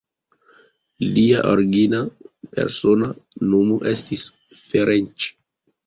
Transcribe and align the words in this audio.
Lia 1.17 1.43
origina 1.51 2.01
persona 2.57 3.13
nomo 3.55 3.81
estis 3.97 4.29
Ferenc. 4.67 5.33